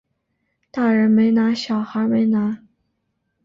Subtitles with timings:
[0.71, 2.63] 大人没拿小孩没拿